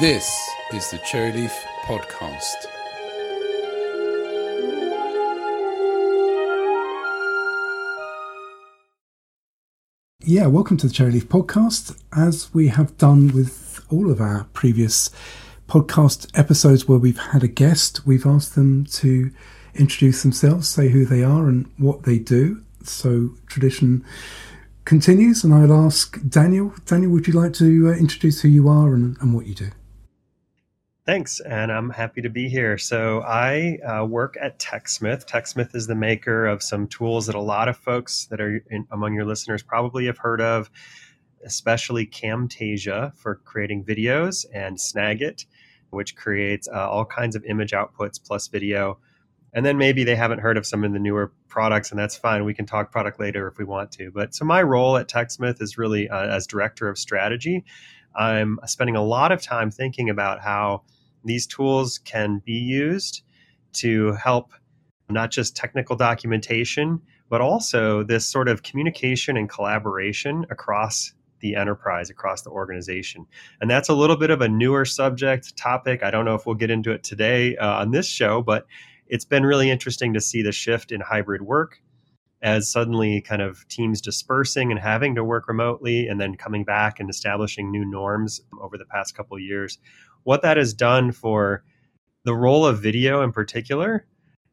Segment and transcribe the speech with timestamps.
[0.00, 1.52] This is the Cherryleaf
[1.84, 2.54] Podcast.
[10.24, 12.02] Yeah, welcome to the Cherryleaf Podcast.
[12.16, 15.10] As we have done with all of our previous
[15.68, 19.30] podcast episodes where we've had a guest, we've asked them to
[19.74, 22.64] introduce themselves, say who they are and what they do.
[22.82, 24.02] So, tradition
[24.84, 26.74] continues, and I'll ask Daniel.
[26.86, 29.70] Daniel, would you like to uh, introduce who you are and, and what you do?
[31.06, 32.78] Thanks, and I'm happy to be here.
[32.78, 35.26] So, I uh, work at TechSmith.
[35.26, 38.86] TechSmith is the maker of some tools that a lot of folks that are in,
[38.90, 40.70] among your listeners probably have heard of,
[41.44, 45.44] especially Camtasia for creating videos and Snagit,
[45.90, 48.98] which creates uh, all kinds of image outputs plus video.
[49.54, 52.44] And then maybe they haven't heard of some of the newer products, and that's fine.
[52.44, 54.10] We can talk product later if we want to.
[54.10, 57.64] But so, my role at TechSmith is really uh, as director of strategy.
[58.16, 60.82] I'm spending a lot of time thinking about how
[61.24, 63.22] these tools can be used
[63.74, 64.52] to help
[65.08, 72.08] not just technical documentation, but also this sort of communication and collaboration across the enterprise,
[72.10, 73.26] across the organization.
[73.60, 76.02] And that's a little bit of a newer subject topic.
[76.02, 78.66] I don't know if we'll get into it today uh, on this show, but
[79.08, 81.80] it's been really interesting to see the shift in hybrid work
[82.42, 87.00] as suddenly kind of teams dispersing and having to work remotely and then coming back
[87.00, 89.78] and establishing new norms over the past couple of years
[90.24, 91.62] what that has done for
[92.24, 94.06] the role of video in particular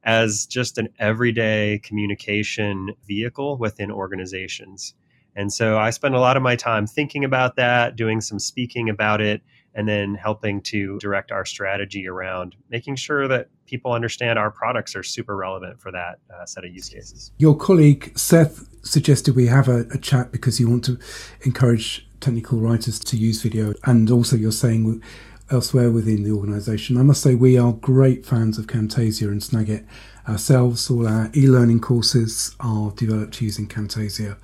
[0.04, 4.94] as just an everyday communication vehicle within organizations.
[5.36, 8.90] And so I spend a lot of my time thinking about that, doing some speaking
[8.90, 9.42] about it,
[9.74, 14.96] and then helping to direct our strategy around making sure that people understand our products
[14.96, 17.32] are super relevant for that uh, set of use cases.
[17.38, 21.00] Your colleague Seth suggested we have a, a chat because you want to
[21.42, 25.02] encourage technical writers to use video, and also you're saying
[25.50, 26.98] elsewhere within the organisation.
[26.98, 29.86] I must say we are great fans of Camtasia and Snagit
[30.28, 30.90] ourselves.
[30.90, 34.38] All our e-learning courses are developed using Camtasia.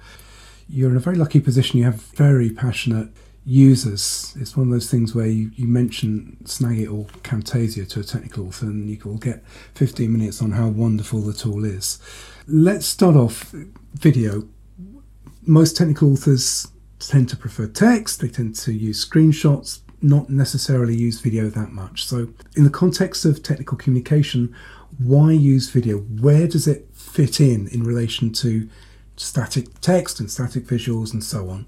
[0.68, 1.80] You're in a very lucky position.
[1.80, 3.10] You have very passionate
[3.48, 4.36] users.
[4.38, 8.46] It's one of those things where you, you mention Snagit or Camtasia to a technical
[8.46, 11.98] author and you will get 15 minutes on how wonderful the tool is.
[12.46, 13.56] Let's start off
[13.94, 14.50] video.
[15.44, 16.68] Most technical authors
[17.00, 22.06] tend to prefer text, they tend to use screenshots, not necessarily use video that much.
[22.06, 24.54] So, in the context of technical communication,
[24.98, 26.00] why use video?
[26.00, 28.68] Where does it fit in in relation to
[29.16, 31.66] static text and static visuals and so on?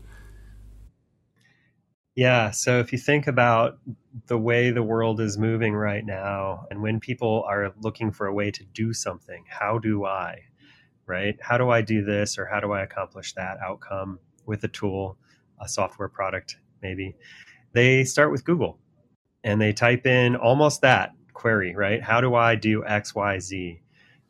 [2.19, 3.79] Yeah, so if you think about
[4.27, 8.33] the way the world is moving right now, and when people are looking for a
[8.33, 10.41] way to do something, how do I,
[11.05, 11.37] right?
[11.41, 15.17] How do I do this or how do I accomplish that outcome with a tool,
[15.61, 17.15] a software product, maybe?
[17.73, 18.79] they start with Google
[19.45, 22.03] and they type in almost that query, right?
[22.03, 23.81] How do I do X, Y, Z?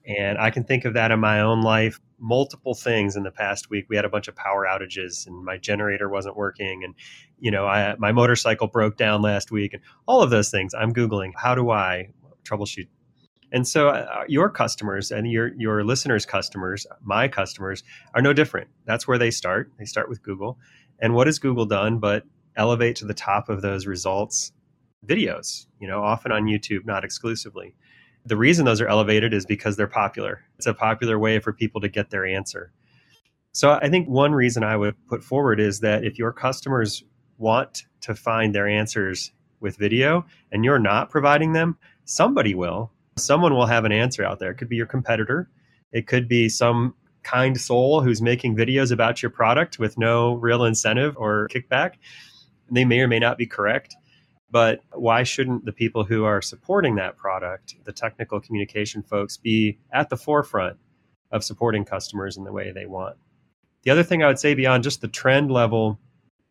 [0.05, 1.99] And I can think of that in my own life.
[2.19, 3.85] Multiple things in the past week.
[3.89, 6.93] We had a bunch of power outages, and my generator wasn't working, and
[7.39, 10.73] you know, I, my motorcycle broke down last week, and all of those things.
[10.73, 12.09] I'm googling how do I
[12.43, 12.87] troubleshoot.
[13.51, 18.67] And so, uh, your customers and your your listeners' customers, my customers, are no different.
[18.85, 19.71] That's where they start.
[19.79, 20.59] They start with Google,
[20.99, 21.99] and what has Google done?
[21.99, 22.23] But
[22.55, 24.51] elevate to the top of those results
[25.05, 27.75] videos, you know, often on YouTube, not exclusively.
[28.25, 30.43] The reason those are elevated is because they're popular.
[30.57, 32.71] It's a popular way for people to get their answer.
[33.51, 37.03] So I think one reason I would put forward is that if your customers
[37.37, 42.91] want to find their answers with video and you're not providing them, somebody will.
[43.17, 44.51] Someone will have an answer out there.
[44.51, 45.49] It could be your competitor.
[45.91, 46.93] It could be some
[47.23, 51.95] kind soul who's making videos about your product with no real incentive or kickback
[52.71, 53.95] they may or may not be correct.
[54.51, 59.77] But why shouldn't the people who are supporting that product, the technical communication folks, be
[59.93, 60.77] at the forefront
[61.31, 63.17] of supporting customers in the way they want?
[63.83, 65.99] The other thing I would say beyond just the trend level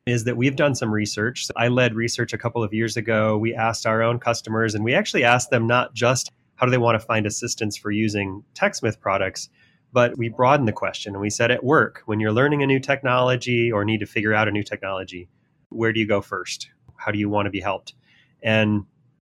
[0.07, 1.47] is that we've done some research.
[1.57, 3.37] I led research a couple of years ago.
[3.37, 6.79] We asked our own customers, and we actually asked them not just how do they
[6.79, 9.49] want to find assistance for using TechSmith products,
[9.93, 12.81] but we broadened the question and we said at work, when you're learning a new
[12.81, 15.29] technology or need to figure out a new technology,
[15.69, 16.69] where do you go first?
[16.99, 17.95] How do you want to be helped?
[18.43, 18.85] And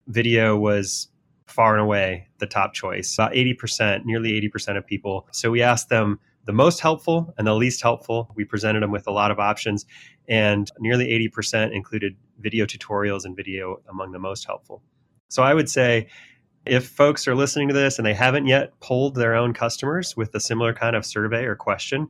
[0.07, 1.09] video was
[1.47, 3.15] far and away the top choice.
[3.15, 5.27] About 80%, nearly 80% of people.
[5.33, 8.31] So we asked them the most helpful and the least helpful.
[8.35, 9.85] We presented them with a lot of options,
[10.29, 14.83] and nearly 80% included video tutorials and video among the most helpful.
[15.29, 16.09] So I would say
[16.67, 20.35] if folks are listening to this and they haven't yet polled their own customers with
[20.35, 22.09] a similar kind of survey or question,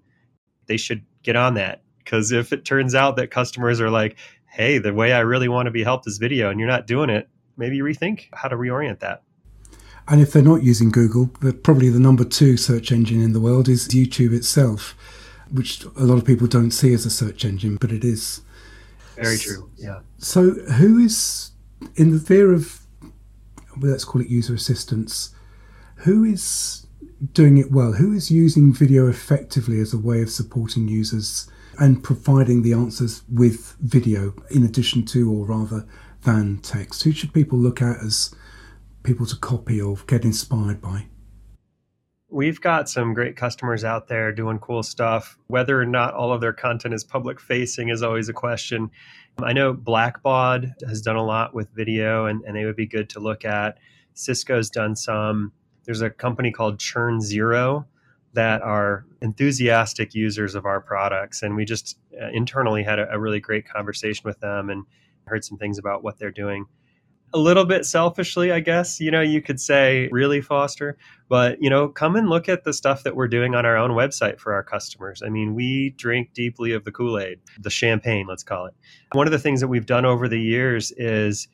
[0.66, 4.16] they should get on that because if it turns out that customers are like,
[4.50, 7.08] hey, the way I really want to be helped is video and you're not doing
[7.08, 9.22] it, maybe rethink how to reorient that.
[10.08, 11.28] And if they're not using Google,
[11.62, 14.96] probably the number two search engine in the world is YouTube itself,
[15.52, 18.42] which a lot of people don't see as a search engine, but it is.
[19.14, 19.70] Very true.
[19.76, 20.00] Yeah.
[20.18, 21.52] So, who is
[21.94, 22.80] in the sphere of,
[23.80, 25.34] well, let's call it user assistance,
[25.96, 26.86] who is
[27.32, 27.92] doing it well?
[27.92, 31.48] Who is using video effectively as a way of supporting users
[31.80, 35.86] and providing the answers with video in addition to, or rather
[36.22, 37.02] than text?
[37.02, 38.34] Who should people look at as
[39.02, 41.06] people to copy or get inspired by?
[42.28, 45.36] We've got some great customers out there doing cool stuff.
[45.48, 48.90] Whether or not all of their content is public facing is always a question.
[49.42, 53.08] I know Blackbaud has done a lot with video, and, and they would be good
[53.10, 53.78] to look at.
[54.14, 55.50] Cisco's done some.
[55.84, 57.86] There's a company called Churn Zero
[58.32, 61.42] that are enthusiastic users of our products.
[61.42, 64.84] And we just uh, internally had a, a really great conversation with them and
[65.26, 66.66] heard some things about what they're doing
[67.32, 70.96] a little bit selfishly, I guess, you know, you could say, really, Foster.
[71.28, 73.92] But, you know, come and look at the stuff that we're doing on our own
[73.92, 75.22] website for our customers.
[75.24, 78.74] I mean, we drink deeply of the Kool Aid, the champagne, let's call it.
[79.12, 81.46] One of the things that we've done over the years is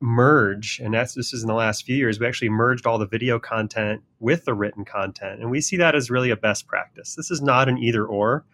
[0.00, 3.06] merge, and that's this is in the last few years, we actually merged all the
[3.06, 5.40] video content with the written content.
[5.40, 7.14] And we see that as really a best practice.
[7.14, 8.44] This is not an either or.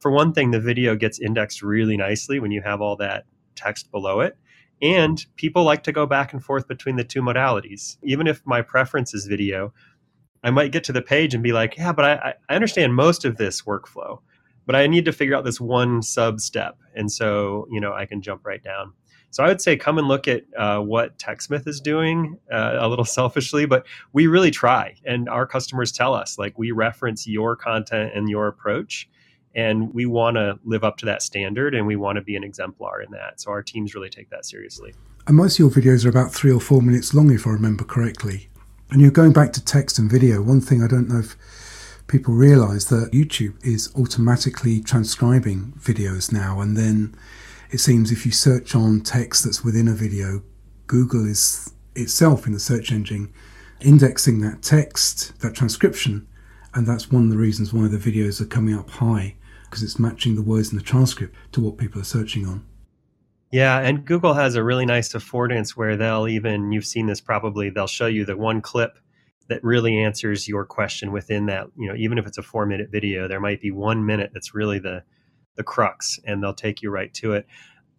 [0.00, 3.24] For one thing, the video gets indexed really nicely when you have all that
[3.54, 4.36] text below it.
[4.80, 7.96] And people like to go back and forth between the two modalities.
[8.02, 9.72] Even if my preference is video,
[10.44, 13.24] I might get to the page and be like, yeah, but I, I understand most
[13.24, 14.20] of this workflow,
[14.66, 16.76] but I need to figure out this one sub step.
[16.94, 18.92] And so, you know, I can jump right down.
[19.30, 22.88] So I would say come and look at uh, what TechSmith is doing uh, a
[22.88, 24.94] little selfishly, but we really try.
[25.04, 29.08] And our customers tell us, like, we reference your content and your approach
[29.54, 32.44] and we want to live up to that standard and we want to be an
[32.44, 33.40] exemplar in that.
[33.40, 34.94] So our teams really take that seriously.
[35.26, 37.84] And most of your videos are about three or four minutes long if i remember
[37.84, 38.48] correctly.
[38.90, 40.42] And you're going back to text and video.
[40.42, 41.36] One thing i don't know if
[42.06, 47.14] people realize that youtube is automatically transcribing videos now and then
[47.70, 50.42] it seems if you search on text that's within a video
[50.86, 53.32] google is itself in the search engine
[53.80, 56.26] indexing that text that transcription
[56.74, 59.34] and that's one of the reasons why the videos are coming up high
[59.68, 62.64] because it's matching the words in the transcript to what people are searching on.
[63.50, 67.70] Yeah, and Google has a really nice affordance where they'll even, you've seen this probably,
[67.70, 68.98] they'll show you the one clip
[69.48, 72.90] that really answers your question within that, you know, even if it's a four minute
[72.90, 75.02] video, there might be one minute that's really the,
[75.58, 77.46] the crux and they'll take you right to it.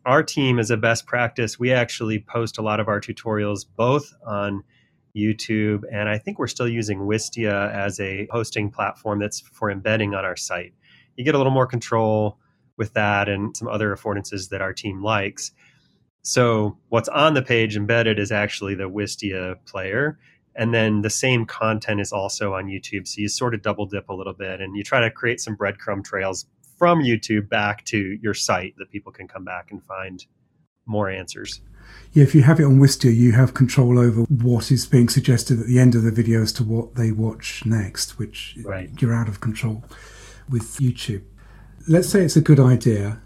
[0.06, 4.12] Our team, as a best practice, we actually post a lot of our tutorials both
[4.26, 4.64] on
[5.16, 10.16] YouTube, and I think we're still using Wistia as a hosting platform that's for embedding
[10.16, 10.74] on our site
[11.20, 12.40] you get a little more control
[12.78, 15.52] with that and some other affordances that our team likes.
[16.22, 20.18] So what's on the page embedded is actually the Wistia player.
[20.56, 23.06] And then the same content is also on YouTube.
[23.06, 25.58] So you sort of double dip a little bit and you try to create some
[25.58, 26.46] breadcrumb trails
[26.80, 30.26] from YouTube back to your site that people can come back and find
[30.86, 31.62] more answers.
[32.14, 35.60] Yeah, if you have it on Wistia, you have control over what is being suggested
[35.60, 38.90] at the end of the video as to what they watch next, which right.
[39.00, 39.84] you're out of control
[40.50, 41.24] with YouTube.
[41.88, 43.22] Let's say it's a good idea.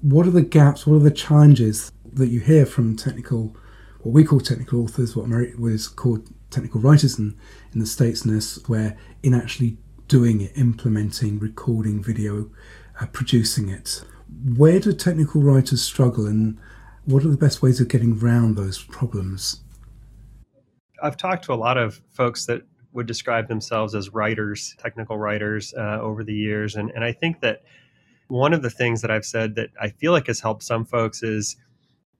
[0.00, 0.86] What are the gaps?
[0.86, 3.56] What are the challenges that you hear from technical,
[4.00, 7.36] what we call technical authors, what was called technical writers in,
[7.72, 9.76] in the States and where in actually
[10.10, 12.50] doing it, implementing, recording video,
[13.00, 14.02] uh, producing it?
[14.56, 16.58] Where do technical writers struggle and
[17.04, 19.60] what are the best ways of getting around those problems?
[21.00, 22.62] I've talked to a lot of folks that
[22.92, 26.74] would describe themselves as writers, technical writers uh, over the years.
[26.74, 27.62] And, and I think that
[28.26, 31.22] one of the things that I've said that I feel like has helped some folks
[31.22, 31.56] is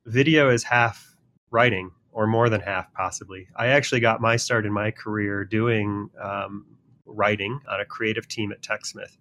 [0.07, 1.17] video is half
[1.51, 3.49] writing or more than half, possibly.
[3.57, 6.67] I actually got my start in my career doing um,
[7.11, 9.17] writing on a creative team at TechSmith.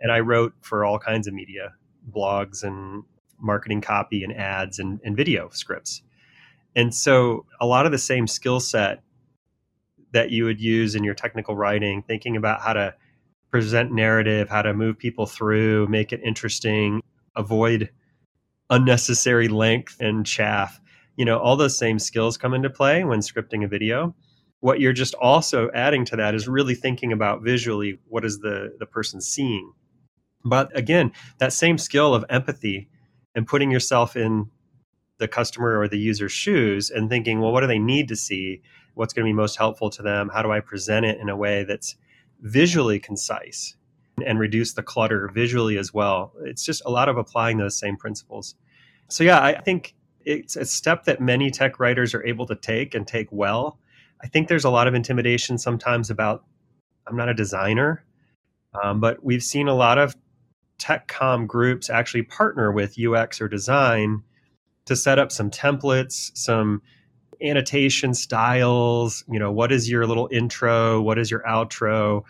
[0.00, 1.72] And I wrote for all kinds of media,
[2.10, 3.04] blogs and
[3.38, 6.02] marketing copy and ads and, and video scripts.
[6.74, 9.02] And so a lot of the same skill set
[10.12, 12.94] that you would use in your technical writing, thinking about how to
[13.50, 17.02] present narrative, how to move people through, make it interesting,
[17.34, 17.90] avoid
[18.70, 20.80] unnecessary length and chaff.
[21.16, 24.14] You know, all those same skills come into play when scripting a video.
[24.60, 28.76] What you're just also adding to that is really thinking about visually what is the
[28.78, 29.72] the person seeing.
[30.44, 32.88] But again, that same skill of empathy
[33.34, 34.50] and putting yourself in
[35.18, 38.62] the customer or the user's shoes and thinking, well, what do they need to see?
[38.94, 41.36] what's going to be most helpful to them how do i present it in a
[41.36, 41.96] way that's
[42.40, 43.76] visually concise
[44.26, 47.96] and reduce the clutter visually as well it's just a lot of applying those same
[47.96, 48.54] principles
[49.08, 49.94] So, yeah, I think
[50.24, 53.78] it's a step that many tech writers are able to take and take well.
[54.22, 56.44] I think there's a lot of intimidation sometimes about
[57.06, 58.04] I'm not a designer,
[58.82, 60.16] um, but we've seen a lot of
[60.78, 64.22] tech com groups actually partner with UX or design
[64.86, 66.82] to set up some templates, some
[67.42, 72.22] annotation styles, you know, what is your little intro, what is your outro?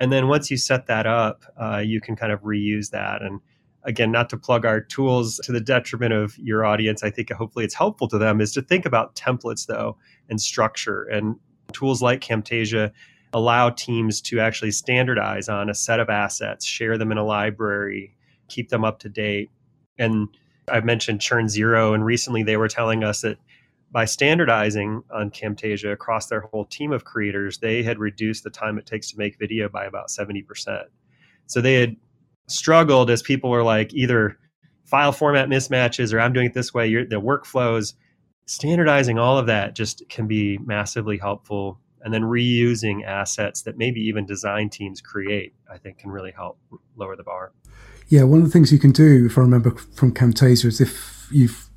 [0.00, 3.22] And then once you set that up, uh, you can kind of reuse that.
[3.22, 3.40] And
[3.84, 7.64] again, not to plug our tools to the detriment of your audience, I think hopefully
[7.64, 9.96] it's helpful to them is to think about templates though
[10.28, 11.04] and structure.
[11.04, 11.36] And
[11.72, 12.92] tools like Camtasia
[13.32, 18.16] allow teams to actually standardize on a set of assets, share them in a library,
[18.48, 19.50] keep them up to date.
[19.98, 20.28] And
[20.68, 23.38] I've mentioned Churn Zero, and recently they were telling us that
[23.92, 28.78] by standardizing on Camtasia across their whole team of creators, they had reduced the time
[28.78, 30.84] it takes to make video by about 70%.
[31.46, 31.96] So they had
[32.50, 34.38] struggled as people were like either
[34.84, 37.94] file format mismatches or I'm doing it this way, your, the workflows.
[38.46, 41.78] Standardizing all of that just can be massively helpful.
[42.02, 46.58] And then reusing assets that maybe even design teams create, I think can really help
[46.96, 47.52] lower the bar.
[48.08, 51.28] Yeah, one of the things you can do, if I remember from Camtasia, is if
[51.30, 51.70] you've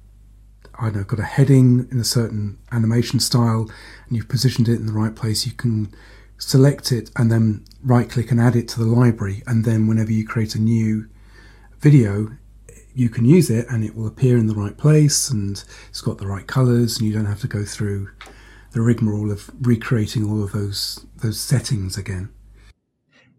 [0.80, 3.70] I don't know, got a heading in a certain animation style
[4.08, 5.94] and you've positioned it in the right place, you can
[6.50, 9.44] select it and then right click and add it to the library.
[9.48, 11.08] And then whenever you create a new
[11.80, 12.38] video,
[12.94, 16.18] you can use it and it will appear in the right place and it's got
[16.18, 18.10] the right colors and you don't have to go through
[18.72, 22.30] the rigmarole of recreating all of those those settings again.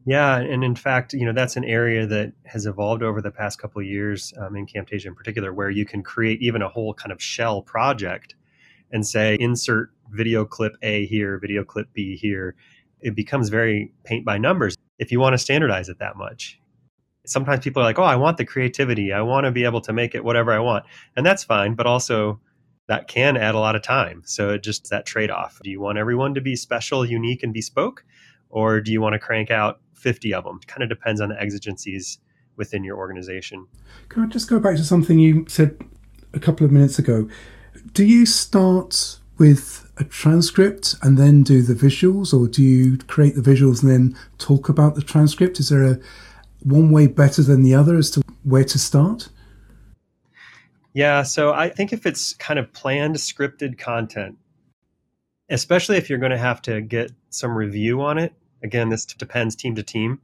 [0.07, 3.59] Yeah, and in fact, you know that's an area that has evolved over the past
[3.59, 6.95] couple of years um, in Camtasia in particular, where you can create even a whole
[6.95, 8.35] kind of shell project
[8.93, 12.55] and say insert video clip A here, video clip B here.
[13.05, 16.61] It becomes very paint by numbers if you want to standardize it that much.
[17.27, 19.13] Sometimes people are like, "Oh, I want the creativity.
[19.13, 20.85] I want to be able to make it whatever I want,"
[21.17, 21.75] and that's fine.
[21.75, 22.41] But also,
[22.89, 24.23] that can add a lot of time.
[24.25, 25.61] So it just that trade off.
[25.63, 28.05] Do you want everyone to be special, unique, and bespoke?
[28.51, 30.61] Or do you want to crank out 50 of them.
[30.63, 32.19] It kind of depends on the exigencies
[32.57, 33.67] within your organization.
[34.11, 35.79] Can I just go back to something you said
[36.35, 37.27] a couple of minutes ago?
[37.95, 43.35] Do you start with a transcript and then do the visuals, or do you create
[43.35, 45.61] the visuals and then talk about the transcript?
[45.61, 45.99] Is there a
[46.63, 49.29] one way better than the other as to where to start?
[50.93, 54.39] Yeah, so I think if it's kind of planned, scripted content,
[55.51, 58.33] especially if you're going to have to get some review on it,
[58.65, 60.21] Again, this depends team to team.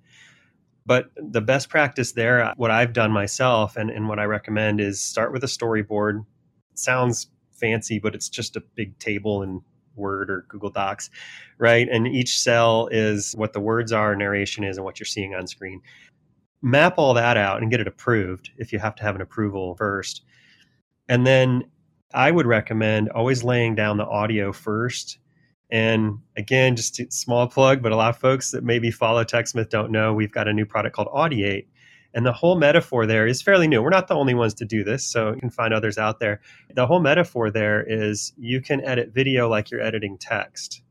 [0.87, 5.00] But the best practice there, what I've done myself and, and what I recommend is
[5.00, 6.25] start with a storyboard.
[6.75, 7.29] Sounds
[7.61, 9.62] fancy, but it's just a big table in
[9.95, 11.11] Word or Google Docs,
[11.59, 11.88] right?
[11.88, 15.47] And each cell is what the words are, narration is, and what you're seeing on
[15.47, 15.81] screen.
[16.62, 19.75] Map all that out and get it approved if you have to have an approval
[19.76, 20.23] first.
[21.09, 21.64] And then
[22.14, 25.19] I would recommend always laying down the audio first
[25.71, 29.71] and again, just a small plug, but a lot of folks that maybe follow TechSmith
[29.71, 31.67] don't know we've got a new product called Audiate.
[32.12, 33.83] And the whole metaphor there is fairly new.
[33.83, 36.40] We're not the only ones to do this, so you can find others out there.
[36.75, 40.83] The whole metaphor there is you can edit video like you're editing text.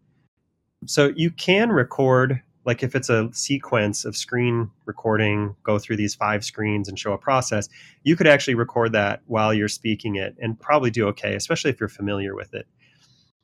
[0.85, 6.15] So you can record, like if it's a sequence of screen recording, go through these
[6.15, 7.67] five screens and show a process,
[8.03, 11.81] you could actually record that while you're speaking it and probably do okay, especially if
[11.81, 12.65] you're familiar with it.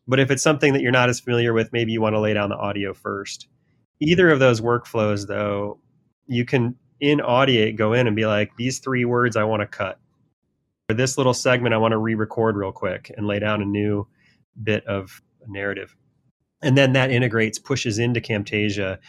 [0.08, 2.34] But if it's something that you're not as familiar with, maybe you want to lay
[2.34, 3.48] down the audio first.
[4.00, 5.80] Either of those workflows, though,
[6.28, 9.68] you can in Audiate go in and be like, these three words I want to
[9.68, 10.00] cut.
[10.90, 13.66] For this little segment, I want to re record real quick and lay down a
[13.66, 14.08] new
[14.62, 15.96] bit of narrative.
[16.62, 19.00] And then that integrates, pushes into Camtasia.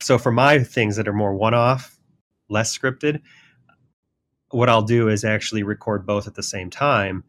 [0.00, 1.98] So for my things that are more one off,
[2.48, 3.20] less scripted,
[4.50, 7.24] what I'll do is actually record both at the same time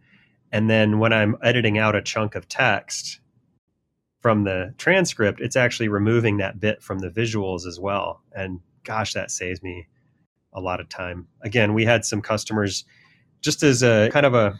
[0.51, 3.19] and then when I'm editing out a chunk of text
[4.21, 8.21] from the transcript, it's actually removing that bit from the visuals as well.
[8.35, 9.87] And gosh, that saves me
[10.53, 11.27] a lot of time.
[11.41, 12.85] Again, we had some customers
[13.41, 14.57] just as a kind of a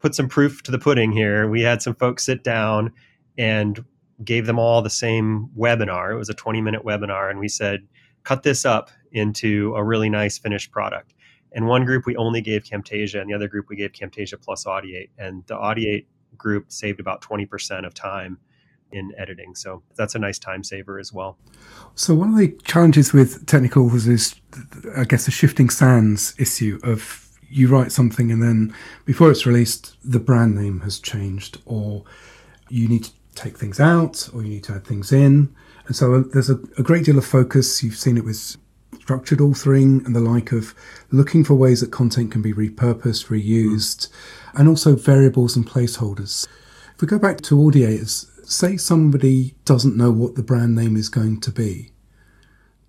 [0.00, 1.48] put some proof to the pudding here.
[1.48, 2.92] We had some folks sit down
[3.36, 3.84] and
[4.24, 6.12] gave them all the same webinar.
[6.12, 7.30] It was a 20 minute webinar.
[7.30, 7.86] And we said,
[8.24, 11.14] cut this up into a really nice finished product.
[11.52, 14.64] In one group, we only gave Camtasia, and the other group, we gave Camtasia plus
[14.64, 15.10] Audiate.
[15.18, 18.38] And the Audiate group saved about 20% of time
[18.92, 19.54] in editing.
[19.54, 21.36] So that's a nice time saver as well.
[21.94, 24.34] So one of the challenges with technicals is,
[24.96, 29.96] I guess, the shifting sands issue of you write something and then before it's released,
[30.04, 32.04] the brand name has changed, or
[32.68, 35.54] you need to take things out, or you need to add things in.
[35.86, 37.82] And so uh, there's a, a great deal of focus.
[37.82, 38.56] You've seen it with
[39.00, 40.74] structured authoring and the like of
[41.10, 44.08] looking for ways that content can be repurposed, reused,
[44.54, 46.46] and also variables and placeholders.
[46.94, 51.08] If we go back to audiators, say somebody doesn't know what the brand name is
[51.08, 51.92] going to be.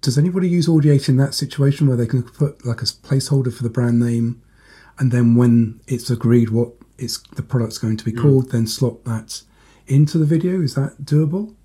[0.01, 3.61] Does anybody use Audiate in that situation where they can put like a placeholder for
[3.61, 4.41] the brand name
[4.97, 8.21] and then when it's agreed what it's the product's going to be mm.
[8.21, 9.43] called, then slot that
[9.87, 10.61] into the video?
[10.61, 11.55] Is that doable?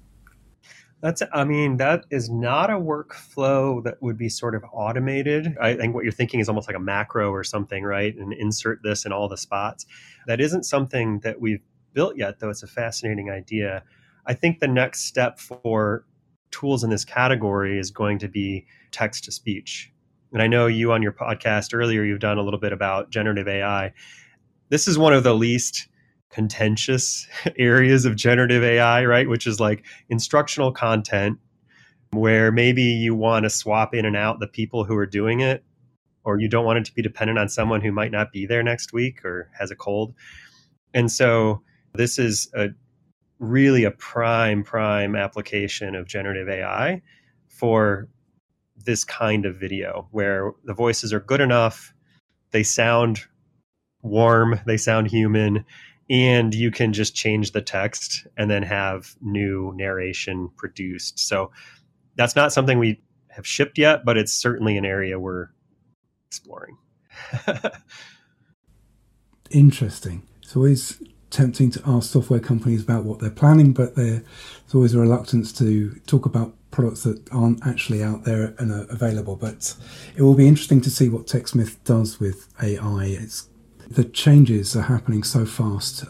[1.01, 5.57] That's, I mean, that is not a workflow that would be sort of automated.
[5.61, 8.15] I think what you're thinking is almost like a macro or something, right?
[8.17, 9.87] And insert this in all the spots.
[10.27, 11.61] That isn't something that we've
[11.97, 13.83] built yet, though it's a fascinating idea.
[14.27, 16.05] I think the next step for
[16.51, 19.91] tools in this category is going to be text to speech.
[20.33, 23.49] And I know you on your podcast earlier, you've done a little bit about generative
[23.49, 23.95] AI.
[24.69, 25.89] This is one of the least
[26.31, 27.27] contentious
[27.59, 29.29] areas of generative AI, right?
[29.29, 31.39] Which is like instructional content
[32.11, 35.65] where maybe you want to swap in and out the people who are doing it,
[36.25, 38.63] or you don't want it to be dependent on someone who might not be there
[38.63, 40.15] next week or has a cold.
[40.93, 41.63] And so
[41.97, 42.69] this is a
[43.39, 47.03] really a prime, prime application of generative AI
[47.49, 48.09] for
[48.85, 51.93] this kind of video where the voices are good enough,
[52.53, 53.21] they sound
[54.03, 55.65] warm, they sound human,
[56.09, 61.19] and you can just change the text and then have new narration produced.
[61.19, 61.51] So
[62.15, 65.49] that's not something we have shipped yet, but it's certainly an area we're
[66.29, 66.79] exploring.
[69.51, 70.23] Interesting.
[70.43, 71.03] It's always
[71.37, 74.23] tempting to ask software companies about what they're planning, but there's
[74.75, 79.37] always a reluctance to talk about products that aren't actually out there and are available.
[79.37, 79.75] But
[80.17, 83.05] it will be interesting to see what TechSmith does with AI.
[83.05, 83.49] It's
[83.89, 86.05] the changes are happening so fast.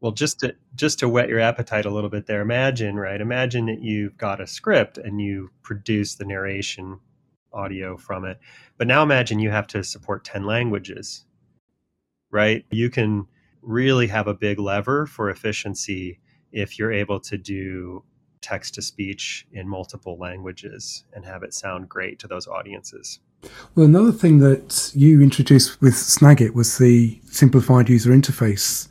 [0.00, 3.20] Well, just to just to whet your appetite a little bit there, imagine, right?
[3.20, 6.98] Imagine that you've got a script and you produce the narration
[7.52, 8.38] audio from it.
[8.78, 11.24] But now imagine you have to support 10 languages.
[12.32, 12.64] Right?
[12.70, 13.26] You can
[13.62, 16.18] really have a big lever for efficiency
[16.52, 18.02] if you're able to do
[18.40, 23.20] text to speech in multiple languages and have it sound great to those audiences.
[23.74, 28.88] Well, another thing that you introduced with Snagit was the simplified user interface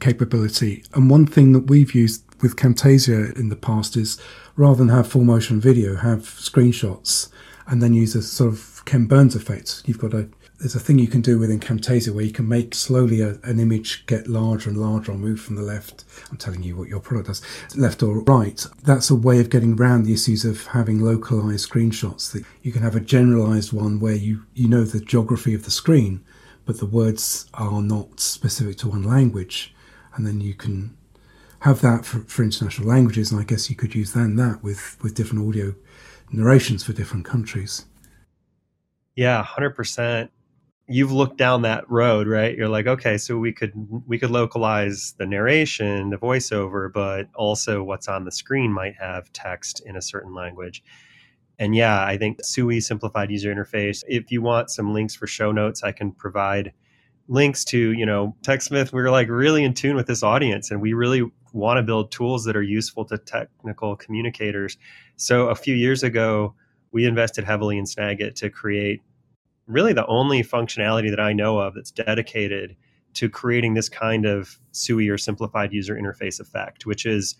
[0.00, 0.84] capability.
[0.94, 4.20] And one thing that we've used with Camtasia in the past is
[4.56, 7.30] rather than have full motion video, have screenshots
[7.66, 9.82] and then use a sort of Ken Burns effect.
[9.86, 10.28] You've got a
[10.62, 13.58] there's a thing you can do within Camtasia where you can make slowly a, an
[13.58, 16.04] image get larger and larger or move from the left.
[16.30, 17.42] I'm telling you what your product does,
[17.76, 18.64] left or right.
[18.84, 22.30] That's a way of getting around the issues of having localized screenshots.
[22.30, 25.72] That you can have a generalized one where you, you know the geography of the
[25.72, 26.24] screen,
[26.64, 29.74] but the words are not specific to one language.
[30.14, 30.96] And then you can
[31.60, 33.32] have that for, for international languages.
[33.32, 35.74] And I guess you could use then that with, with different audio
[36.30, 37.84] narrations for different countries.
[39.16, 40.28] Yeah, 100%
[40.88, 42.56] you've looked down that road right?
[42.56, 43.72] You're like okay so we could
[44.06, 49.32] we could localize the narration the voiceover but also what's on the screen might have
[49.32, 50.82] text in a certain language.
[51.58, 54.02] And yeah i think sui simplified user interface.
[54.08, 56.72] If you want some links for show notes i can provide
[57.28, 58.92] links to you know techsmith.
[58.92, 62.44] We're like really in tune with this audience and we really want to build tools
[62.44, 64.76] that are useful to technical communicators.
[65.16, 66.54] So a few years ago
[66.92, 69.00] we invested heavily in snagit to create
[69.66, 72.76] really the only functionality that I know of that's dedicated
[73.14, 77.36] to creating this kind of SUI or simplified user interface effect, which is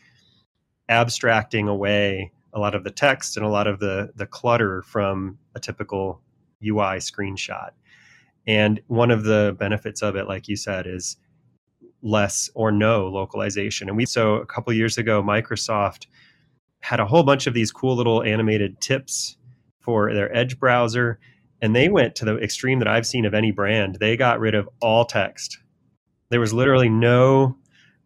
[0.88, 5.38] abstracting away a lot of the text and a lot of the the clutter from
[5.54, 6.20] a typical
[6.62, 7.70] UI screenshot.
[8.46, 11.16] And one of the benefits of it, like you said, is
[12.02, 13.88] less or no localization.
[13.88, 16.06] And we so a couple years ago, Microsoft
[16.80, 19.36] had a whole bunch of these cool little animated tips
[19.80, 21.18] for their Edge browser
[21.62, 23.96] and they went to the extreme that I've seen of any brand.
[24.00, 25.58] They got rid of all text.
[26.28, 27.56] There was literally no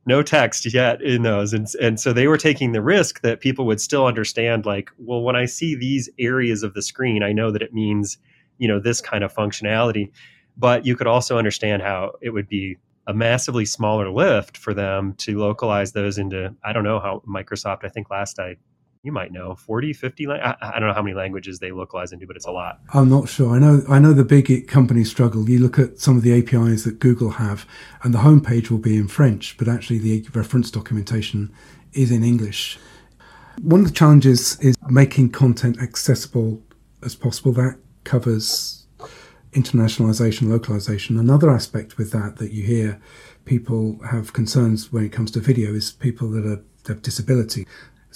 [0.08, 3.66] no text yet in those and and so they were taking the risk that people
[3.66, 7.50] would still understand like well when I see these areas of the screen I know
[7.50, 8.16] that it means
[8.58, 10.12] you know this kind of functionality
[10.56, 12.76] but you could also understand how it would be
[13.08, 17.84] a massively smaller lift for them to localize those into I don't know how Microsoft
[17.84, 18.56] I think last I
[19.06, 22.26] you might know 40 50 I, I, don't know how many languages they localize into
[22.26, 22.80] but it's a lot.
[22.92, 23.54] I'm not sure.
[23.54, 25.48] I know i know the big companies struggle.
[25.48, 27.64] You look at some of the apis that google have
[28.02, 31.52] and the homepage will be in french but actually the reference documentation
[31.92, 32.78] is in english.
[33.62, 36.60] One of the challenges is making content accessible
[37.02, 37.52] as possible.
[37.52, 38.86] That covers
[39.52, 41.18] internationalization localization.
[41.18, 43.00] Another aspect with that that you hear
[43.46, 47.66] people have concerns when it comes to video is people that are have disability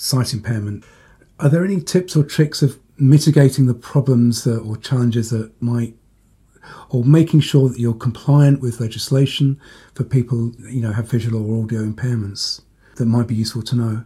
[0.00, 0.82] sight impairment.
[1.38, 5.94] Are there any tips or tricks of mitigating the problems that, or challenges that might
[6.90, 9.60] or making sure that you're compliant with legislation
[9.94, 12.62] for people you know have visual or audio impairments
[12.96, 14.04] that might be useful to know?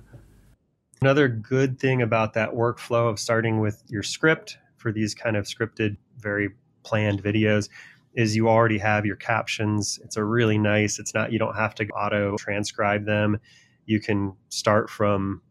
[1.00, 5.44] Another good thing about that workflow of starting with your script for these kind of
[5.44, 6.50] scripted very
[6.83, 7.68] planned videos
[8.14, 9.98] is you already have your captions.
[10.02, 13.38] It's a really nice it's not you don't have to auto transcribe them.
[13.87, 15.42] You can start from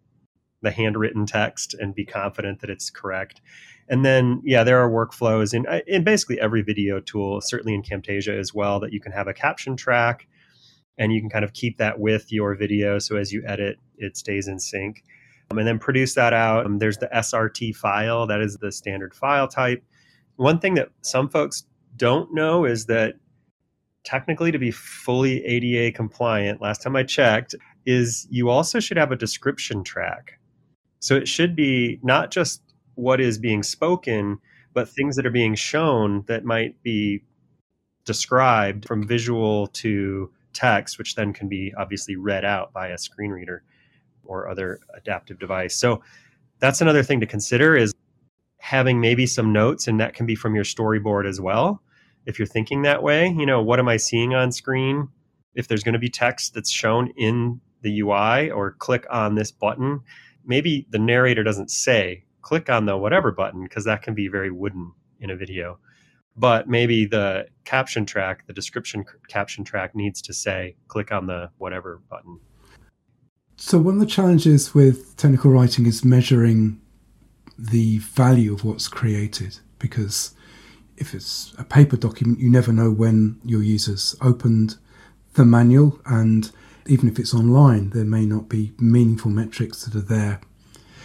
[0.64, 3.42] the handwritten text and be confident that it's correct
[3.90, 8.38] and then, yeah, there are workflows in, in basically every video tool, certainly in Camtasia
[8.38, 10.28] as well, that you can have a caption track
[10.98, 13.00] and you can kind of keep that with your video.
[13.00, 15.04] So as you edit, it stays in sync.
[15.52, 16.66] Um, and then produce that out.
[16.66, 19.84] Um, there's the SRT file, that is the standard file type.
[20.38, 21.66] One thing that some folks
[21.98, 23.16] don't know is that
[24.06, 29.12] technically to be fully ADA compliant, last time I checked, is you also should have
[29.12, 30.40] a description track.
[31.04, 32.62] So it should be not just
[32.96, 34.40] what is being spoken,
[34.74, 37.26] but things that are being shown that might be
[38.06, 43.32] described from visual to text, which then can be obviously read out by a screen
[43.32, 43.64] reader
[44.24, 45.76] or other adaptive device.
[45.76, 46.02] So
[46.60, 47.94] that's another thing to consider is
[48.60, 51.84] having maybe some notes and that can be from your storyboard as well.
[52.26, 55.10] If you're thinking that way, you know, what am I seeing on screen?
[55.54, 59.52] If there's going to be text that's shown in the UI or click on this
[59.52, 60.00] button,
[60.46, 64.52] maybe the narrator doesn't say click on the whatever button because that can be very
[64.52, 65.80] wooden in a video.
[66.36, 71.52] But maybe the caption track, the description caption track needs to say click on the
[71.58, 72.40] whatever button.
[73.56, 76.82] So, one of the challenges with technical writing is measuring
[77.58, 80.34] the value of what's created because
[80.98, 84.78] if it's a paper document, you never know when your users opened
[85.34, 86.52] the manual, and
[86.86, 90.42] even if it's online, there may not be meaningful metrics that are there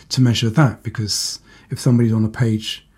[0.08, 2.88] to measure that because if somebody's on a page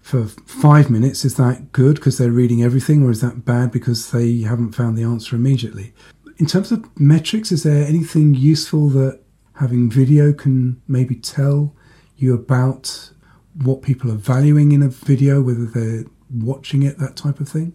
[0.00, 4.10] for five minutes, is that good because they're reading everything, or is that bad because
[4.10, 5.94] they haven't found the answer immediately?
[6.36, 9.20] In terms of metrics, is there anything useful that
[9.54, 11.74] having video can maybe tell
[12.16, 13.10] you about
[13.62, 17.74] what people are valuing in a video, whether they're watching it, that type of thing?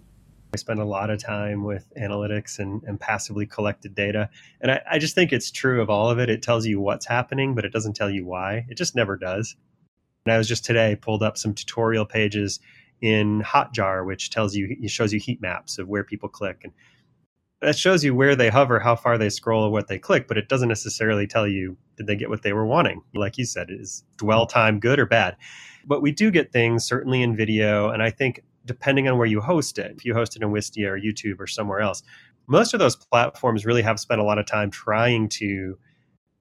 [0.54, 4.30] I spend a lot of time with analytics and, and passively collected data.
[4.62, 6.30] And I, I, just think it's true of all of it.
[6.30, 8.66] It tells you what's happening, but it doesn't tell you why.
[8.68, 9.56] It just never does.
[10.26, 12.60] And I was just today pulled up some tutorial pages
[13.02, 16.62] in Hotjar, which tells you, it shows you heat maps of where people click.
[16.64, 16.74] And
[17.62, 20.38] that shows you where they hover, how far they scroll, or what they click, but
[20.38, 23.02] it doesn't necessarily tell you did they get what they were wanting.
[23.14, 25.36] Like you said, is dwell time good or bad?
[25.86, 29.42] But we do get things certainly in video, and I think depending on where you
[29.42, 29.94] host it.
[29.98, 32.04] If you host it in Wistia or YouTube or somewhere else,
[32.48, 35.78] most of those platforms really have spent a lot of time trying to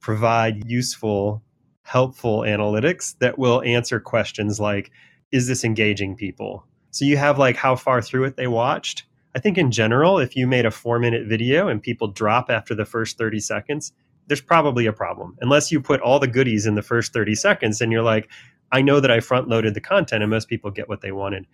[0.00, 1.42] provide useful,
[1.82, 4.90] helpful analytics that will answer questions like,
[5.32, 6.64] is this engaging people?
[6.90, 9.04] So you have like how far through it they watched.
[9.36, 12.74] I think in general, if you made a four minute video and people drop after
[12.74, 13.92] the first 30 seconds,
[14.26, 15.36] there's probably a problem.
[15.40, 18.30] Unless you put all the goodies in the first 30 seconds and you're like,
[18.72, 21.46] I know that I front loaded the content and most people get what they wanted.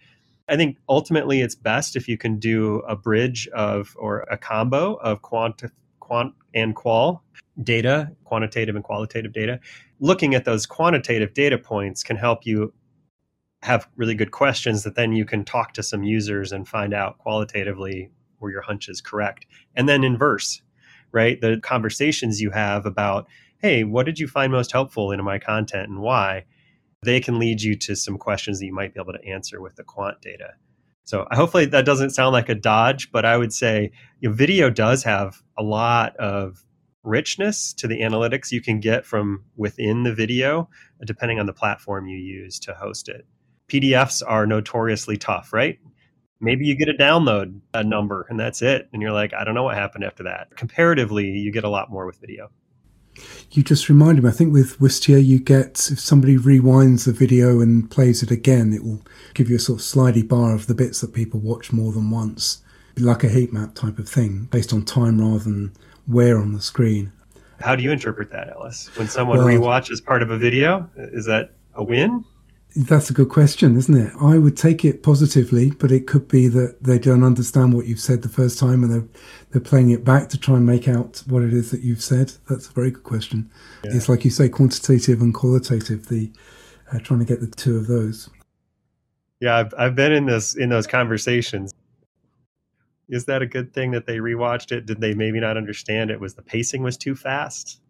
[0.48, 4.94] I think ultimately it's best if you can do a bridge of or a combo
[4.94, 5.62] of quant,
[6.00, 7.24] quant and qual
[7.62, 9.58] data, quantitative and qualitative data.
[10.00, 12.74] Looking at those quantitative data points can help you
[13.62, 17.16] have really good questions that then you can talk to some users and find out
[17.16, 19.46] qualitatively where your hunch is correct.
[19.74, 20.60] And then inverse,
[21.12, 21.40] right?
[21.40, 23.26] The conversations you have about,
[23.58, 26.44] hey, what did you find most helpful in my content and why?
[27.04, 29.76] They can lead you to some questions that you might be able to answer with
[29.76, 30.50] the quant data.
[31.04, 33.90] So hopefully that doesn't sound like a dodge, but I would say
[34.20, 36.64] you know, video does have a lot of
[37.02, 40.68] richness to the analytics you can get from within the video,
[41.04, 43.26] depending on the platform you use to host it.
[43.68, 45.78] PDFs are notoriously tough, right?
[46.40, 48.88] Maybe you get a download a number and that's it.
[48.92, 50.56] And you're like, I don't know what happened after that.
[50.56, 52.50] Comparatively, you get a lot more with video.
[53.50, 57.60] You just reminded me, I think with Wistia, you get, if somebody rewinds the video
[57.60, 59.02] and plays it again, it will
[59.34, 62.10] give you a sort of slidey bar of the bits that people watch more than
[62.10, 62.62] once,
[62.98, 65.72] like a heat map type of thing, based on time rather than
[66.06, 67.12] where on the screen.
[67.60, 68.90] How do you interpret that, Ellis?
[68.96, 72.24] When someone well, rewatches part of a video, is that a win?
[72.76, 74.12] That's a good question, isn't it?
[74.20, 78.00] I would take it positively, but it could be that they don't understand what you've
[78.00, 79.08] said the first time and they're,
[79.50, 82.32] they're playing it back to try and make out what it is that you've said.
[82.48, 83.48] That's a very good question.
[83.84, 83.92] Yeah.
[83.94, 86.32] It's like you say, quantitative and qualitative, the
[86.92, 88.28] uh, trying to get the two of those.
[89.40, 91.72] Yeah, I've, I've been in this in those conversations.
[93.08, 94.86] Is that a good thing that they rewatched it?
[94.86, 96.18] Did they maybe not understand it?
[96.18, 97.80] Was the pacing was too fast?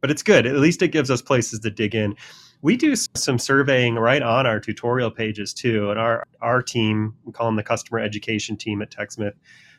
[0.00, 0.46] But it's good.
[0.46, 2.16] At least it gives us places to dig in
[2.62, 5.90] we do some surveying right on our tutorial pages too.
[5.90, 9.34] And our our team, we call them the customer education team at TechSmith.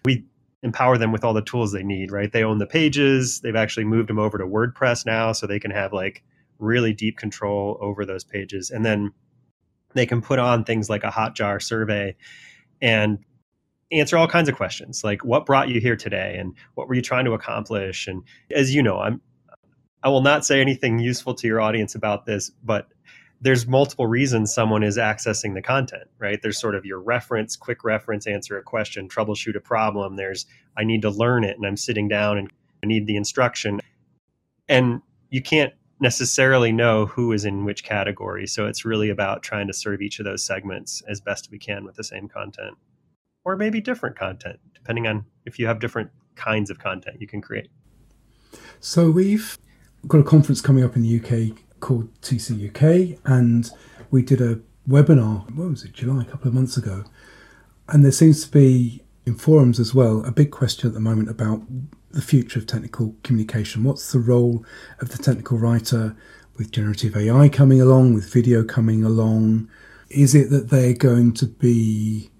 [0.06, 0.26] We
[0.63, 2.32] empower them with all the tools they need, right?
[2.32, 3.42] They own the pages.
[3.42, 6.24] They've actually moved them over to WordPress now so they can have like
[6.60, 8.72] really deep control over those pages.
[8.72, 9.12] And then
[9.94, 12.16] they can put on things like a hotjar survey
[12.82, 13.20] and
[13.92, 17.02] answer all kinds of questions like what brought you here today and what were you
[17.02, 19.22] trying to accomplish and as you know i'm
[20.04, 22.88] i will not say anything useful to your audience about this but
[23.40, 27.84] there's multiple reasons someone is accessing the content right there's sort of your reference quick
[27.84, 30.46] reference answer a question troubleshoot a problem there's
[30.78, 32.52] i need to learn it and i'm sitting down and
[32.84, 33.80] i need the instruction
[34.70, 38.46] and you can't necessarily know who is in which category.
[38.48, 41.86] So it's really about trying to serve each of those segments as best we can
[41.86, 42.78] with the same content
[43.44, 47.42] or maybe different content, depending on if you have different kinds of content you can
[47.42, 47.70] create.
[48.80, 49.58] So we've
[50.08, 53.70] got a conference coming up in the UK called TC UK, and
[54.10, 57.04] we did a webinar, what was it, July, a couple of months ago.
[57.89, 61.30] And there seems to be in forums as well a big question at the moment
[61.30, 61.62] about
[62.12, 63.84] the future of technical communication?
[63.84, 64.65] What's the role
[65.00, 66.15] of the technical writer
[66.58, 69.70] with generative AI coming along, with video coming along?
[70.10, 72.32] Is it that they're going to be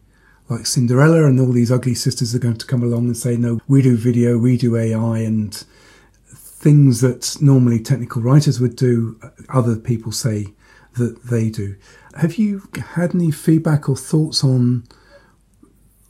[0.50, 3.60] like Cinderella and all these ugly sisters are going to come along and say, no,
[3.68, 5.66] we do video, we do AI, and
[6.68, 10.48] things that normally technical writers would do, other people say
[10.98, 11.78] that they do.
[12.16, 14.84] Have you had any feedback or thoughts on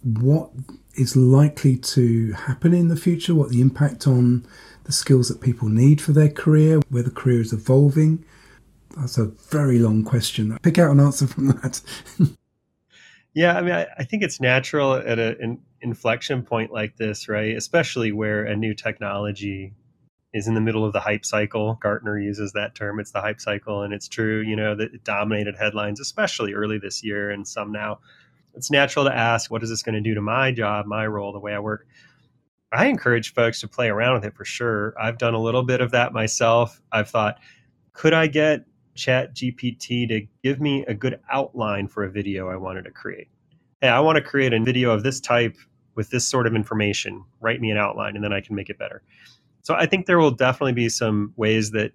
[0.02, 0.50] what
[0.96, 4.48] is likely to happen in the future, what the impact on
[4.86, 8.26] the skills that people need for their career, where the career is evolving?
[8.98, 10.58] That's a very long question.
[10.64, 11.82] Pick out an answer from that.
[13.36, 17.56] yeah, I mean, I, I, think it's natural at an inflection point like this, right?
[17.56, 19.76] Especially where a new technology
[20.34, 21.76] is in the middle of the hype cycle.
[21.82, 23.00] Gartner uses that term.
[23.00, 24.42] It's the hype cycle, and it's true.
[24.42, 28.00] You know that it dominated headlines, especially early this year, and some now
[28.54, 31.32] it's natural to ask, what is this going to do to my job, my role,
[31.32, 31.88] the way I work?
[32.74, 34.94] I encourage folks to play around with it for sure.
[35.00, 36.82] I've done a little bit of that myself.
[36.92, 37.38] I've thought,
[37.94, 42.58] could I get Chat GPT to give me a good outline for a video I
[42.58, 43.30] wanted to create?
[43.80, 45.56] Hey, I want to create a video of this type
[45.96, 47.24] with this sort of information.
[47.40, 49.04] Write me an outline and then I can make it better.
[49.68, 51.92] So I think there will definitely be some ways that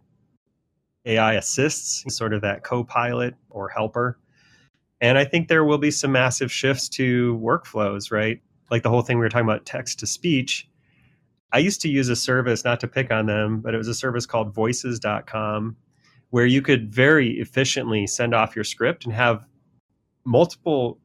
[1.07, 4.19] AI assists, sort of that co pilot or helper
[5.03, 8.41] and I think there will be some massive shifts to workflows, right?
[8.71, 10.69] Like the whole thing we were talking about text to speech.
[11.53, 13.95] I used to use a service, not to pick on them, but it was a
[13.95, 15.77] service called voices.com
[16.31, 19.45] where you could very efficiently send off your script and have
[20.25, 21.01] multiple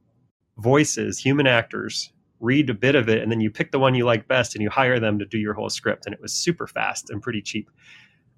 [0.59, 4.05] voices, human actors, read a bit of it, and then you pick the one you
[4.05, 6.05] like best and you hire them to do your whole script.
[6.05, 7.69] And it was super fast and pretty cheap.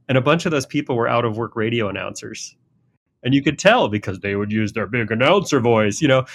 [0.07, 2.55] And a bunch of those people were out of work radio announcers
[3.23, 6.25] and you could tell because they would use their big announcer voice, you know.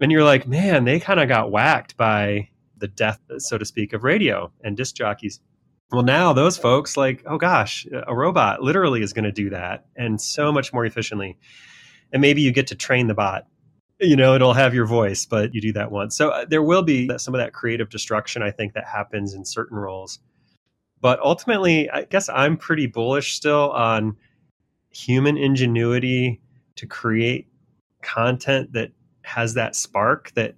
[0.00, 3.92] And you're like, man, they kind of got whacked by the death, so to speak,
[3.92, 5.40] of radio and disc jockeys.
[5.92, 9.86] Well, now those folks, like, oh gosh, a robot literally is going to do that
[9.96, 11.38] and so much more efficiently.
[12.12, 13.46] And maybe you get to train the bot.
[14.00, 16.16] You know, it'll have your voice, but you do that once.
[16.16, 19.44] So uh, there will be some of that creative destruction, I think, that happens in
[19.44, 20.18] certain roles.
[21.00, 24.16] But ultimately, I guess I'm pretty bullish still on
[24.90, 26.40] human ingenuity
[26.76, 27.48] to create
[28.02, 28.90] content that
[29.22, 30.54] has that spark that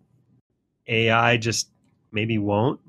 [0.89, 1.71] AI just
[2.13, 2.81] maybe won't.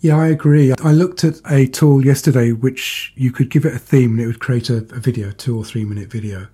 [0.00, 0.74] Yeah, I agree.
[0.82, 4.26] I looked at a tool yesterday which you could give it a theme and it
[4.26, 6.48] would create a, a video, two or three minute video.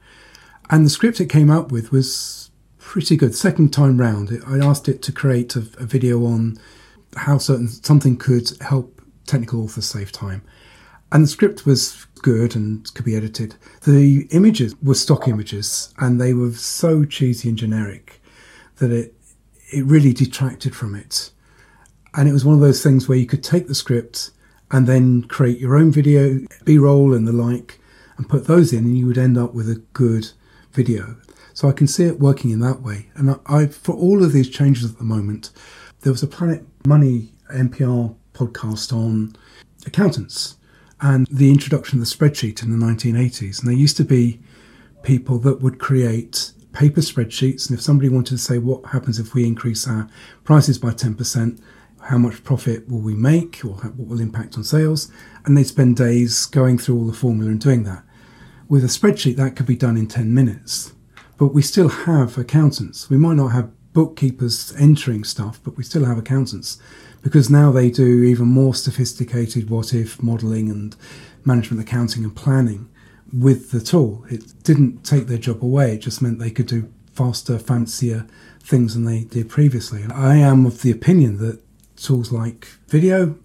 [0.69, 2.48] And the script it came up with was
[2.89, 3.35] pretty good.
[3.35, 6.57] Second time round, I asked it to create a, a video on
[7.17, 10.41] how certain something could help technical authors save time.
[11.13, 13.57] And the script was good and could be edited.
[13.83, 18.23] The images were stock images and they were so cheesy and generic
[18.77, 19.15] that it
[19.71, 21.31] it really detracted from it.
[22.15, 24.31] And it was one of those things where you could take the script
[24.71, 27.81] and then create your own video, B-roll and the like,
[28.17, 30.31] and put those in, and you would end up with a good
[30.73, 31.17] video.
[31.59, 33.11] So I can see it working in that way.
[33.17, 35.51] And I, I for all of these changes at the moment,
[36.03, 39.35] there was a Planet Money NPR podcast on
[39.85, 40.55] accountants
[41.01, 43.59] and the introduction of the spreadsheet in the 1980s.
[43.59, 44.41] And there used to be
[45.03, 47.69] people that would create paper spreadsheets.
[47.69, 50.07] And if somebody wanted to say, what happens if we increase our
[50.45, 51.61] prices by 10%,
[52.03, 55.11] how much profit will we make or what will impact on sales?
[55.45, 58.05] And they'd spend days going through all the formula and doing that.
[58.69, 60.93] With a spreadsheet, that could be done in 10 minutes.
[61.39, 63.09] But we still have accountants.
[63.09, 66.79] We might not have bookkeepers entering stuff, but we still have accountants
[67.23, 70.95] because now they do even more sophisticated what if modeling and
[71.45, 72.89] management accounting and planning,
[73.33, 74.25] with the tool.
[74.29, 78.27] It didn't take their job away, it just meant they could do faster, fancier
[78.61, 80.03] things than they did previously.
[80.03, 81.61] And I am of the opinion that
[81.97, 83.37] tools like video,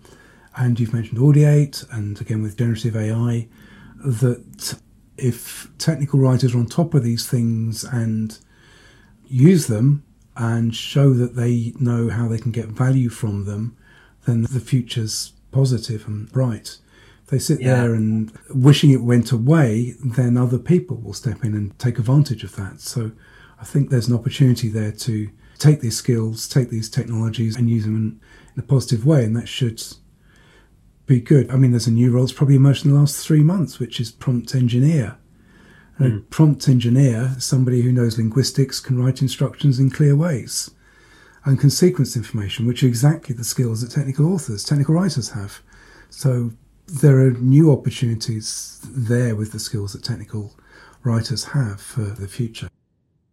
[0.56, 3.48] and you've mentioned Audiate, and again with generative AI,
[4.06, 4.80] that
[5.18, 8.38] if technical writers are on top of these things and
[9.28, 10.04] use them
[10.36, 13.78] and show that they know how they can get value from them,
[14.26, 16.78] then the future's positive and bright.
[17.24, 17.76] If they sit yeah.
[17.76, 22.44] there and wishing it went away, then other people will step in and take advantage
[22.44, 22.82] of that.
[22.82, 23.12] So
[23.62, 27.84] I think there's an opportunity there to take these skills, take these technologies, and use
[27.86, 28.20] them in,
[28.56, 29.82] in a positive way, and that should
[31.06, 31.50] be good.
[31.50, 34.00] I mean, there's a new role that's probably emerged in the last three months, which
[34.00, 35.18] is prompt engineer.
[36.00, 36.06] Mm.
[36.06, 36.20] A hmm.
[36.30, 40.72] prompt engineer, somebody who knows linguistics, can write instructions in clear ways
[41.46, 45.60] and can sequence information, which are exactly the skills that technical authors, technical writers have.
[46.10, 46.52] So
[46.88, 50.56] there are new opportunities there with the skills that technical
[51.04, 52.70] writers have for the future.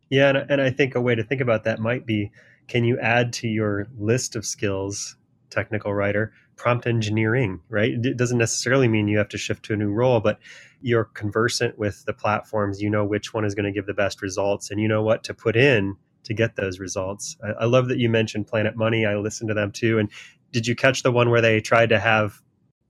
[0.08, 2.32] Yeah, and, and I think a way to think about that might be
[2.66, 5.16] can you add to your list of skills,
[5.50, 7.92] technical writer, prompt engineering, right?
[7.92, 10.38] It doesn't necessarily mean you have to shift to a new role, but
[10.82, 12.82] you're conversant with the platforms.
[12.82, 15.24] You know which one is going to give the best results, and you know what
[15.24, 17.34] to put in to get those results.
[17.42, 19.06] I, I love that you mentioned Planet Money.
[19.06, 19.98] I listened to them too.
[19.98, 20.10] And
[20.52, 22.42] did you catch the one where they tried to have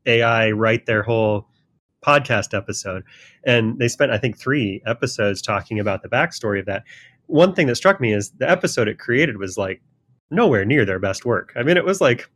[0.04, 1.46] AI write their whole
[2.04, 3.04] podcast episode?
[3.46, 6.83] And they spent, I think, three episodes talking about the backstory of that.
[7.26, 9.80] One thing that struck me is the episode it created was like
[10.28, 11.52] nowhere near their best work.
[11.54, 12.28] I mean, it was like,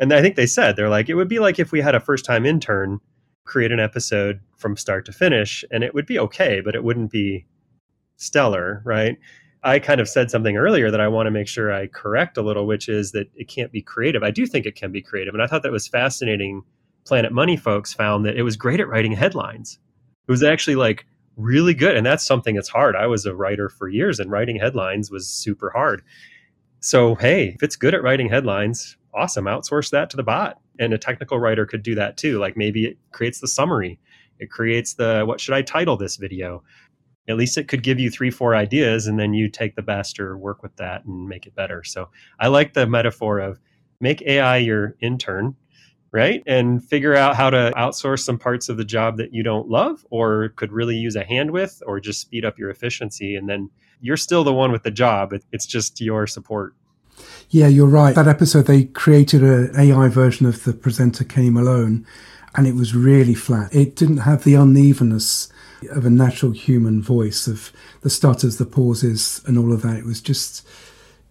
[0.00, 2.00] and I think they said, they're like, it would be like if we had a
[2.00, 3.00] first time intern
[3.44, 7.10] create an episode from start to finish, and it would be okay, but it wouldn't
[7.10, 7.46] be
[8.16, 9.18] stellar, right?
[9.62, 12.42] I kind of said something earlier that I want to make sure I correct a
[12.42, 14.22] little, which is that it can't be creative.
[14.22, 15.34] I do think it can be creative.
[15.34, 16.62] And I thought that was fascinating.
[17.04, 19.78] Planet Money folks found that it was great at writing headlines.
[20.28, 21.96] It was actually like really good.
[21.96, 22.96] And that's something that's hard.
[22.96, 26.02] I was a writer for years and writing headlines was super hard.
[26.80, 29.44] So, hey, if it's good at writing headlines, awesome.
[29.46, 30.58] Outsource that to the bot.
[30.78, 32.38] And a technical writer could do that too.
[32.38, 33.98] Like maybe it creates the summary,
[34.38, 36.62] it creates the what should I title this video?
[37.30, 40.18] at least it could give you three, four ideas, and then you take the best
[40.18, 41.84] or work with that and make it better.
[41.84, 43.60] So I like the metaphor of
[44.00, 45.54] make AI your intern,
[46.12, 46.42] right?
[46.46, 50.04] And figure out how to outsource some parts of the job that you don't love
[50.10, 53.36] or could really use a hand with, or just speed up your efficiency.
[53.36, 53.70] And then
[54.00, 56.74] you're still the one with the job, it's just your support.
[57.50, 58.14] Yeah, you're right.
[58.14, 62.06] That episode, they created an AI version of the presenter Kenny Malone,
[62.54, 63.74] and it was really flat.
[63.74, 65.48] It didn't have the unevenness
[65.90, 69.96] of a natural human voice, of the stutters, the pauses, and all of that.
[69.96, 70.66] It was just,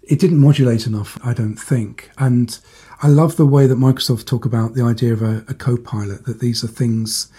[0.04, 2.10] it didn't modulate enough, I don't think.
[2.18, 2.58] And
[3.02, 6.26] I love the way that Microsoft talk about the idea of a, a co pilot,
[6.26, 7.32] that these are things,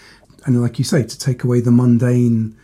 [0.45, 2.57] and like you say, to take away the mundane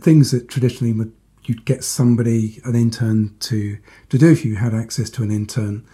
[0.00, 1.12] things that traditionally would
[1.50, 3.76] you'd get somebody, an intern, to,
[4.08, 5.84] to do if you had access to an intern,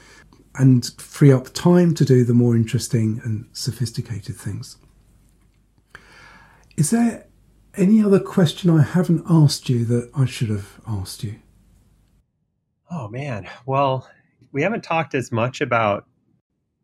[0.57, 4.77] and free up time to do the more interesting and sophisticated things.
[6.77, 7.27] Is there
[7.75, 11.37] any other question I haven't asked you that I should have asked you?
[12.91, 13.49] Oh, man.
[13.65, 14.07] Well,
[14.53, 16.07] we haven't talked as much about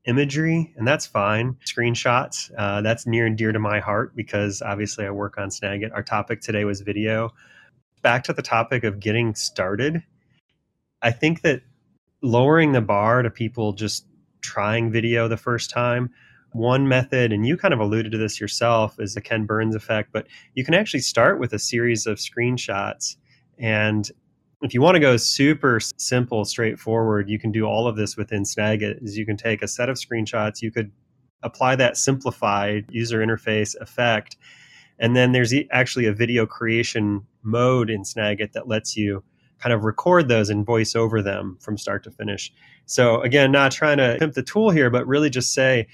[0.06, 1.58] imagery, and that's fine.
[1.66, 5.92] Screenshots, uh, that's near and dear to my heart because obviously I work on Snagit.
[5.92, 7.34] Our topic today was video.
[8.02, 10.02] Back to the topic of getting started.
[11.02, 11.62] I think that
[12.20, 14.06] lowering the bar to people just
[14.40, 16.10] trying video the first time
[16.52, 20.10] one method, and you kind of alluded to this yourself, is the Ken Burns effect,
[20.12, 23.16] but you can actually start with a series of screenshots.
[23.58, 24.10] And
[24.60, 28.42] if you want to go super simple, straightforward, you can do all of this within
[28.42, 29.02] Snagit.
[29.02, 30.90] Is you can take a set of screenshots, you could
[31.42, 34.36] apply that simplified user interface effect,
[34.98, 39.22] and then there's actually a video creation mode in Snagit that lets you
[39.58, 42.52] kind of record those and voice over them from start to finish.
[42.86, 45.86] So again, not trying to pimp the tool here, but really just say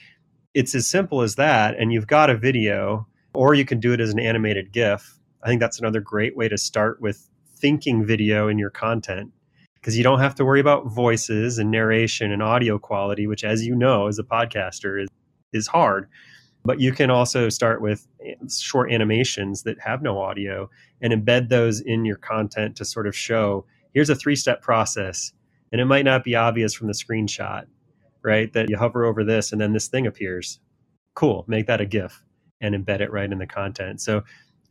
[0.55, 1.77] it's as simple as that.
[1.79, 5.19] And you've got a video, or you can do it as an animated GIF.
[5.43, 9.33] I think that's another great way to start with thinking video in your content
[9.75, 13.67] because you don't have to worry about voices and narration and audio quality, which, as
[13.67, 15.09] you know, as a podcaster, is,
[15.53, 16.09] is hard.
[16.69, 20.69] But you can also start with eh, short animations that have no audio
[21.01, 23.65] and embed those in your content to sort of show
[23.95, 25.33] here's a three step process.
[25.73, 27.65] And it might not be obvious from the screenshot,
[28.23, 28.53] right?
[28.53, 30.61] That you hover over this and then this thing appears.
[31.15, 32.23] Cool, make that a GIF
[32.61, 34.03] and embed it right in the content.
[34.03, 34.23] So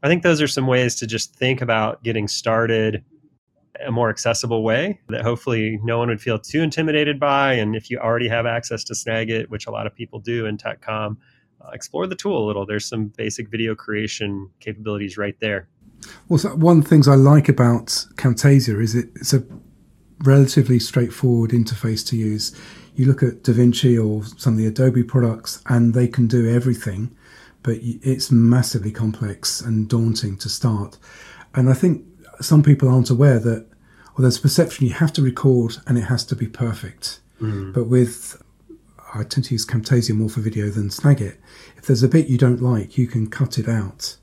[0.03, 3.03] I think those are some ways to just think about getting started
[3.83, 7.53] a more accessible way that hopefully no one would feel too intimidated by.
[7.53, 10.57] And if you already have access to Snagit, which a lot of people do in
[10.57, 11.17] TechCom,
[11.73, 12.65] explore the tool a little.
[12.65, 15.67] There's some basic video creation capabilities right there.
[16.29, 19.43] Well, so one of the things I like about Camtasia is it, it's a
[20.23, 22.55] relatively straightforward interface to use.
[22.95, 27.15] You look at DaVinci or some of the Adobe products, and they can do everything,
[27.63, 30.97] but it's massively complex and daunting to start.
[31.53, 32.05] And I think
[32.41, 33.67] some people aren't aware that,
[34.15, 37.19] well, there's perception you have to record and it has to be perfect.
[37.41, 37.73] Mm.
[37.73, 38.41] But with,
[39.13, 41.37] I tend to use Camtasia more for video than Snagit.
[41.77, 44.17] If there's a bit you don't like, you can cut it out.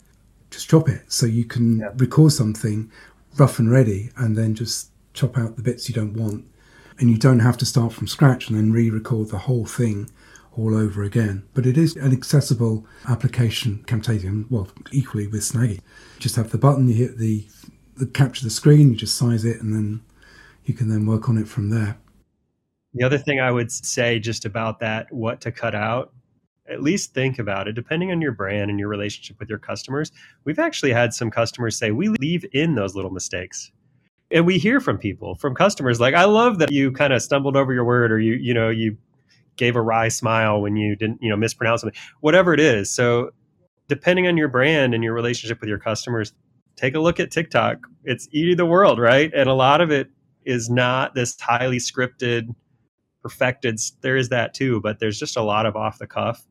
[0.51, 1.91] Just chop it so you can yeah.
[1.97, 2.91] record something
[3.37, 6.45] rough and ready and then just chop out the bits you don't want.
[6.99, 10.11] And you don't have to start from scratch and then re record the whole thing
[10.57, 11.45] all over again.
[11.55, 15.81] But it is an accessible application, Camtasia, well, equally with Snagit.
[16.19, 17.47] Just have the button, you hit the,
[17.97, 20.03] the capture the screen, you just size it, and then
[20.65, 21.99] you can then work on it from there.
[22.95, 26.13] The other thing I would say just about that, what to cut out,
[26.69, 30.13] at least think about it, depending on your brand and your relationship with your customers.
[30.45, 33.71] We've actually had some customers say, we leave in those little mistakes.
[34.31, 37.57] And we hear from people, from customers, like, I love that you kind of stumbled
[37.57, 38.97] over your word or you, you know, you
[39.57, 42.91] gave a wry smile when you didn't, you know, mispronounce something, whatever it is.
[42.91, 43.31] So
[43.89, 46.33] depending on your brand and your relationship with your customers,
[46.77, 47.79] take a look at TikTok.
[48.05, 49.31] It's eating the world, right?
[49.35, 50.09] And a lot of it
[50.45, 52.55] is not this highly scripted,
[53.25, 53.81] perfected.
[54.03, 56.47] There is that too, but there's just a lot of off the cuff.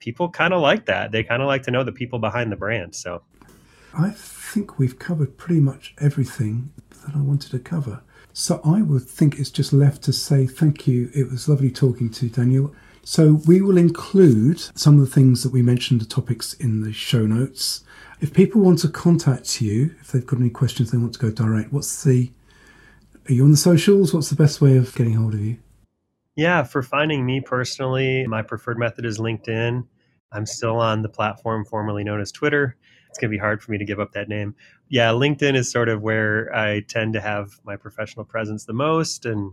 [0.00, 1.12] People kind of like that.
[1.12, 2.94] They kind of like to know the people behind the brand.
[2.94, 3.22] So
[3.92, 6.72] I think we've covered pretty much everything
[7.04, 8.00] that I wanted to cover.
[8.32, 11.10] So I would think it's just left to say thank you.
[11.14, 12.74] It was lovely talking to Daniel.
[13.04, 16.92] So we will include some of the things that we mentioned, the topics in the
[16.94, 17.84] show notes.
[18.20, 21.30] If people want to contact you, if they've got any questions they want to go
[21.30, 22.32] direct, what's the
[23.28, 24.12] are you on the socials?
[24.12, 25.58] What's the best way of getting hold of you?
[26.36, 29.86] Yeah, for finding me personally, my preferred method is LinkedIn.
[30.32, 32.76] I'm still on the platform formerly known as Twitter
[33.14, 34.56] it's going to be hard for me to give up that name.
[34.88, 39.24] Yeah, LinkedIn is sort of where I tend to have my professional presence the most,
[39.24, 39.52] and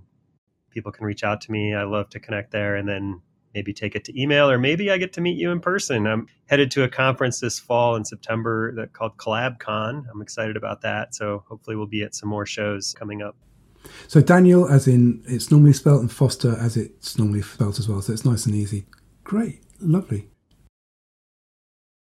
[0.71, 1.75] people can reach out to me.
[1.75, 3.21] I love to connect there and then
[3.53, 6.07] maybe take it to email, or maybe I get to meet you in person.
[6.07, 10.05] I'm headed to a conference this fall in September that called CollabCon.
[10.11, 11.13] I'm excited about that.
[11.13, 13.35] So hopefully we'll be at some more shows coming up.
[14.07, 18.01] So Daniel, as in it's normally spelled, and Foster as it's normally spelled as well.
[18.01, 18.85] So it's nice and easy.
[19.23, 20.29] Great, lovely.